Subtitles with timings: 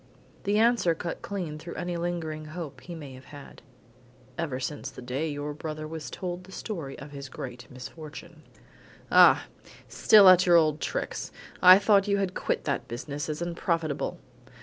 [0.45, 3.61] The answer cut clean through any lingering hope he may have had.
[4.35, 8.41] "Ever since the day your brother was told the story of his great misfortune."
[9.11, 9.45] "Ah!
[9.87, 11.31] still at your old tricks!
[11.61, 14.17] I thought you had quit that business as unprofitable."